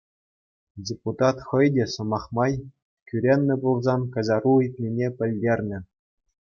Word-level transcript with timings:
Депутат 0.87 1.37
хӑй 1.47 1.67
те, 1.75 1.85
сӑмах 1.93 2.25
май, 2.37 2.53
кӳреннӗ 3.07 3.55
пулсан 3.65 4.01
каҫару 4.19 4.53
ыйтнине 4.65 5.07
пӗлтернӗ. 5.21 5.79